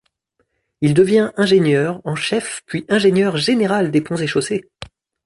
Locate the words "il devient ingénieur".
0.81-2.01